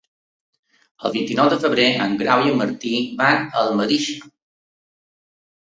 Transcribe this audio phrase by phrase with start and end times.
[1.09, 4.19] El vint-i-nou de febrer en Grau i en Martí van a Almedíxer.